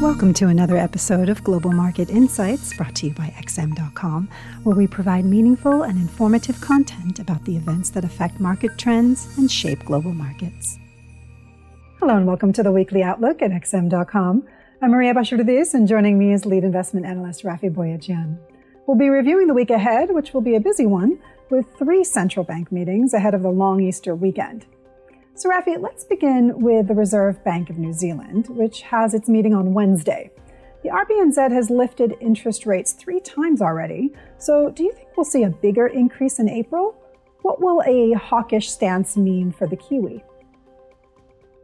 [0.00, 4.30] Welcome to another episode of Global Market Insights brought to you by XM.com,
[4.62, 9.52] where we provide meaningful and informative content about the events that affect market trends and
[9.52, 10.78] shape global markets.
[11.98, 14.48] Hello, and welcome to the weekly outlook at XM.com.
[14.80, 18.38] I'm Maria Bashardis, and joining me is lead investment analyst Rafi Boyadjian.
[18.86, 21.18] We'll be reviewing the week ahead, which will be a busy one,
[21.50, 24.64] with three central bank meetings ahead of the long Easter weekend.
[25.40, 29.54] So, Rafi, let's begin with the Reserve Bank of New Zealand, which has its meeting
[29.54, 30.30] on Wednesday.
[30.82, 34.12] The RBNZ has lifted interest rates three times already.
[34.36, 36.94] So, do you think we'll see a bigger increase in April?
[37.40, 40.22] What will a hawkish stance mean for the Kiwi?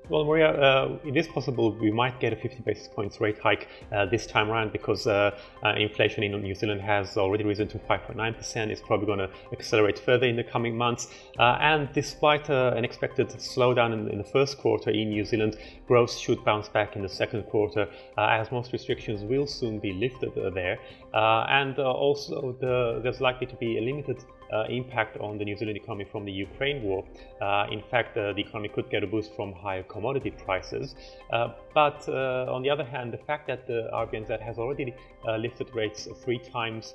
[0.08, 3.66] Well, Maria, uh, it is possible we might get a 50 basis points rate hike
[3.90, 7.78] uh, this time around because uh, uh inflation in New Zealand has already risen to
[7.78, 8.68] 5.9%.
[8.68, 11.08] It's probably going to accelerate further in the coming months.
[11.40, 15.56] Uh, and despite uh, an expected slowdown in, in, the first quarter in New Zealand,
[15.88, 20.30] growth should bounce back in the second quarter as most restrictions will soon be lifted
[20.54, 20.78] there.
[21.14, 24.35] and also, the, there's likely to be a limited uh,
[24.68, 27.04] impact on the New Zealand economy from the Ukraine war.
[27.40, 30.94] Uh, in fact, uh, the economy could get a boost from higher commodity prices.
[31.32, 34.94] Uh, but uh, on the other hand, the fact that the RBNZ has already
[35.26, 36.94] uh, lifted rates three times,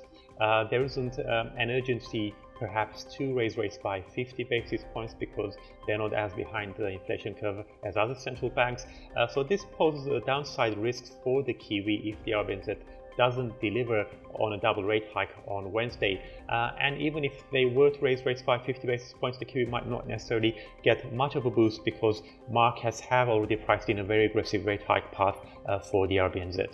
[0.70, 5.98] there isn't um, an urgency perhaps to raise rates by 50 basis points because they're
[5.98, 8.86] not as behind the inflation curve as other central banks.
[9.32, 12.76] so this poses a downside risk for the Kiwi if the RBNZ
[13.16, 16.22] doesn't deliver on a double rate hike on Wednesday.
[16.48, 19.66] Uh, and even if they were to raise rates by 50 basis points, the Kiwi
[19.66, 24.04] might not necessarily get much of a boost because markets have already priced in a
[24.04, 26.68] very aggressive rate hike path uh, for the RBNZ.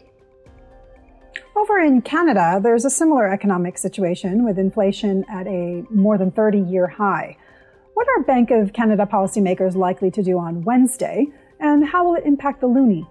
[1.56, 6.60] Over in Canada, there's a similar economic situation with inflation at a more than 30
[6.60, 7.36] year high.
[7.94, 11.26] What are Bank of Canada policymakers likely to do on Wednesday,
[11.58, 13.06] and how will it impact the loonie?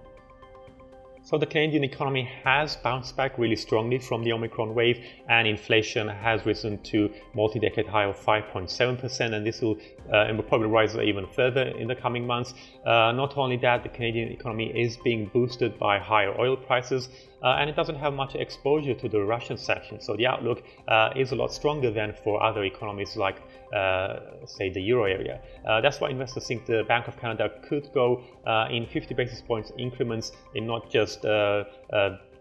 [1.28, 6.08] So the Canadian economy has bounced back really strongly from the Omicron wave, and inflation
[6.08, 9.76] has risen to multi-decade high of 5.7%, and this will,
[10.10, 12.54] uh, will probably rise even further in the coming months.
[12.82, 17.10] Uh, not only that, the Canadian economy is being boosted by higher oil prices,
[17.42, 20.04] and it doesn't have much exposure to the Russian sanctions.
[20.04, 24.70] So the outlook uh, is a lot stronger than for other economies like, uh, say,
[24.70, 25.40] the euro area.
[25.66, 29.40] Uh, that's why investors think the Bank of Canada could go uh, in 50 basis
[29.40, 31.64] points increments in not just uh,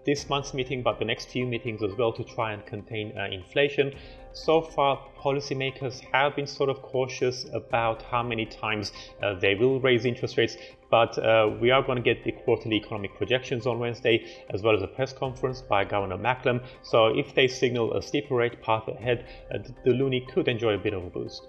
[0.07, 3.93] this month's meeting, but the next few meetings as well to try and contain inflation
[4.37, 8.91] so far policymakers have been sort of cautious about how many times
[9.23, 10.57] uh, they will raise interest rates
[10.89, 14.73] but uh, we are going to get the quarterly economic projections on Wednesday, as well
[14.73, 16.63] as a press conference by Governor Macklem.
[16.81, 20.77] So if they signal a steeper rate path ahead, uh, the loonie could enjoy a
[20.77, 21.47] bit of a boost.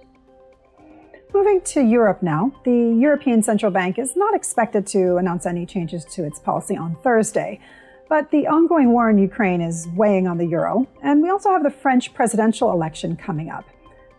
[1.33, 6.05] Moving to Europe now, the European Central Bank is not expected to announce any changes
[6.07, 7.61] to its policy on Thursday.
[8.09, 11.63] But the ongoing war in Ukraine is weighing on the euro, and we also have
[11.63, 13.65] the French presidential election coming up.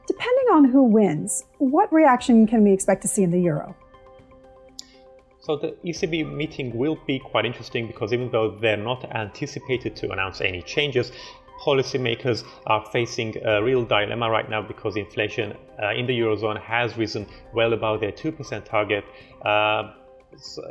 [0.05, 3.75] Depending on who wins, what reaction can we expect to see in the euro?
[5.41, 10.11] So the ECB meeting will be quite interesting because even though they're not anticipated to
[10.11, 11.11] announce any changes,
[11.59, 16.97] policymakers are facing a real dilemma right now because inflation uh, in the eurozone has
[16.97, 19.03] risen well above their 2% target.
[19.43, 19.93] Uh,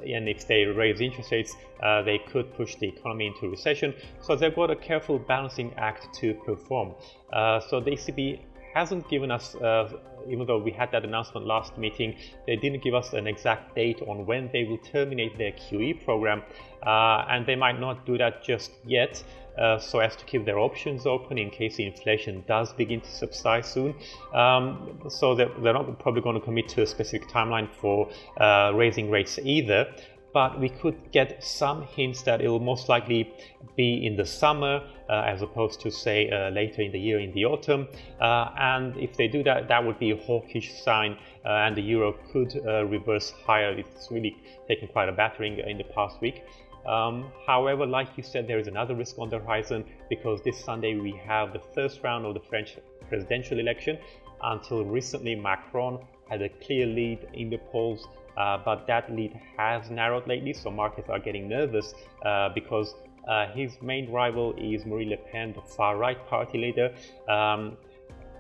[0.07, 3.95] and if they raise interest rates, uh, they could push the economy into recession.
[4.23, 6.95] So they've got a careful balancing act to perform.
[7.33, 8.41] Uh, so the ECB
[8.75, 9.91] hasn't given us, uh,
[10.29, 14.03] even though we had that announcement last meeting, they didn't give us an exact date
[14.07, 16.43] on when they will terminate their QE program,
[16.87, 19.23] uh, and they might not do that just yet.
[19.59, 23.11] Uh, so as to keep their options open in case the inflation does begin to
[23.11, 23.93] subside soon.
[24.33, 28.71] Um, so they're, they're, not probably going to commit to a specific timeline for uh,
[28.73, 29.93] raising rates either
[30.33, 33.33] but we could get some hints that it will most likely
[33.77, 37.33] be in the summer uh, as opposed to say uh, later in the year in
[37.33, 37.89] the autumn.
[38.21, 41.83] Uh, and if they do that that would be a hawkish sign uh, and the
[41.83, 43.71] euro could uh, reverse higher.
[43.73, 46.43] It's really taken quite a battering in the past week.
[46.87, 50.95] Um, however, like you said, there is another risk on the horizon because this Sunday
[50.97, 52.79] we have the first round of the French
[53.09, 53.99] presidential election.
[54.43, 55.99] Until recently, Macron
[56.29, 58.07] had a clear lead in the polls
[58.39, 61.93] uh, but that lead has narrowed lately, so markets are getting nervous
[62.25, 62.95] uh, because
[63.27, 66.95] uh, his main rival is Marine Le Pen, the far right party leader.
[67.29, 67.77] Um,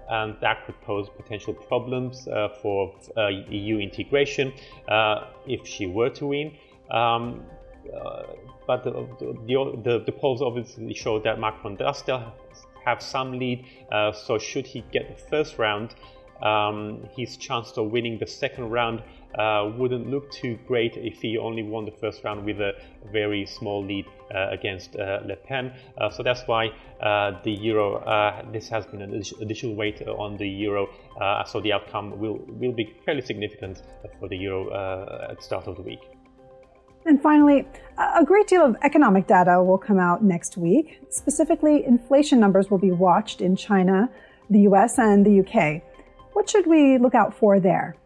[0.09, 4.55] and that could pose potential problems uh, for uh, EU integration
[4.89, 6.53] uh, if she were to win.
[6.91, 7.43] Um,
[8.67, 12.33] but the, the, the, the, polls obviously show that Macron does still
[12.85, 13.65] have some lead,
[14.15, 15.95] so should he get the first round,
[16.43, 19.03] um, his chance of winning the second round
[19.39, 22.73] uh, wouldn't look too great if he only won the first round with a
[23.13, 25.73] very small lead uh, against uh, Le Pen.
[25.99, 26.69] Uh, so that's why
[27.01, 30.89] uh, the euro, uh, this has been an additional weight on the euro.
[31.47, 33.83] so the outcome will, will be fairly significant
[34.19, 36.01] for the euro at the start of the week.
[37.05, 41.01] And finally, a great deal of economic data will come out next week.
[41.09, 44.11] Specifically, inflation numbers will be watched in China,
[44.51, 45.83] the US, and the UK.
[46.39, 47.97] What should we look out for there?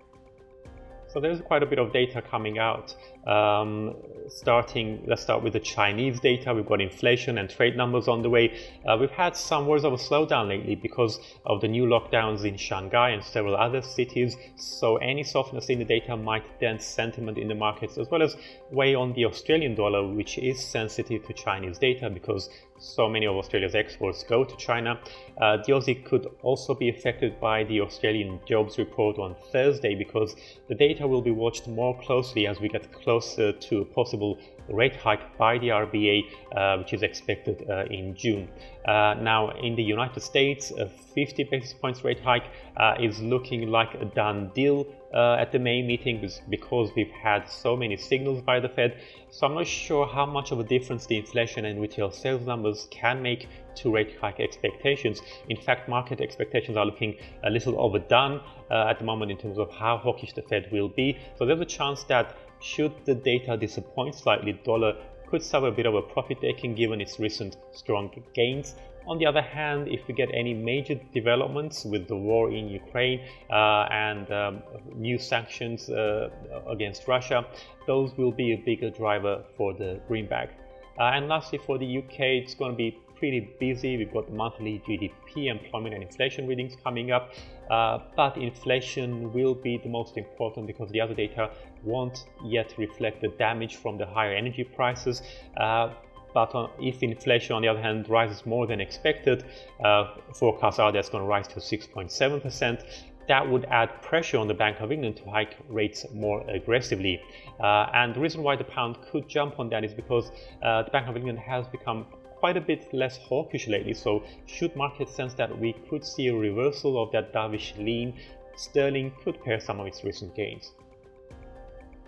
[1.08, 2.96] So there's quite a bit of data coming out.
[3.26, 3.94] Um,
[4.29, 6.55] starting, let's start with the Chinese data.
[6.55, 8.58] We've got inflation and trade numbers on the way.
[8.87, 12.56] Uh, we've had some words of a slowdown lately because of the new lockdowns in
[12.56, 14.35] Shanghai and several other cities.
[14.56, 18.35] So any softness in the data might dent sentiment in the markets as well as
[18.70, 22.49] weigh on the Australian dollar, which is sensitive to Chinese data because
[22.82, 25.00] so many of Australia's exports go to China.
[25.40, 30.34] Uh, the Aussie could also be affected by the Australian jobs report on Thursday because
[30.69, 34.38] the data will be watched more closely as we get closer to possible
[34.69, 36.23] rate hike by the RBA,
[36.56, 38.49] uh, which is expected uh, in June.
[38.87, 43.69] Uh, now, in the United States, a 50 basis points rate hike uh, is looking
[43.69, 48.41] like a done deal uh, at the May meeting because we've had so many signals
[48.43, 48.99] by the Fed.
[49.31, 52.88] So I'm not sure how much of a difference the inflation and retail sales numbers
[52.91, 55.20] can make to rate hike expectations.
[55.49, 59.59] In fact, market expectations are looking a little overdone uh, at the moment in terms
[59.59, 61.19] of how hawkish the Fed will be.
[61.38, 64.94] So there's a chance that should the data disappoint slightly, dollar
[65.26, 68.75] could suffer a bit of a profit taking given its recent strong gains.
[69.06, 73.20] On the other hand, if we get any major developments with the war in Ukraine
[73.50, 74.62] uh, and um,
[74.94, 76.31] new sanctions uh,
[76.69, 77.44] against Russia,
[77.87, 80.50] those will be a bigger driver for the greenback.
[80.99, 83.96] Uh, and lastly, for the UK, it's going to be pretty busy.
[83.96, 87.30] We've got monthly GDP, employment, and inflation readings coming up.
[87.70, 91.48] Uh, but inflation will be the most important because the other data
[91.84, 95.22] won't yet reflect the damage from the higher energy prices.
[95.56, 95.90] Uh,
[96.34, 99.44] but if inflation, on the other hand, rises more than expected,
[99.84, 102.84] uh, forecasts are that's going to rise to 6.7%.
[103.28, 107.22] That would add pressure on the Bank of England to hike rates more aggressively.
[107.60, 110.32] Uh, and the reason why the pound could jump on that is because
[110.64, 112.04] uh, the Bank of England has become
[112.42, 113.94] quite a bit less hawkish lately.
[113.94, 118.14] So, should markets sense that we could see a reversal of that dovish lean,
[118.56, 120.72] sterling could pare some of its recent gains.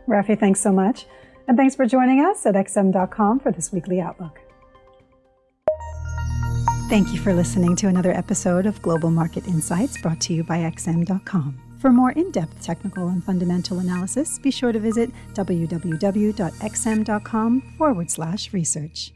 [0.08, 1.06] Rafi, thanks so much.
[1.46, 4.40] And thanks for joining us at xm.com for this weekly outlook.
[6.90, 10.58] Thank you for listening to another episode of Global Market Insights brought to you by
[10.58, 11.60] xm.com.
[11.78, 16.42] For more in depth technical and fundamental analysis, be sure to visit www.xm.com
[17.78, 19.12] forward slash research.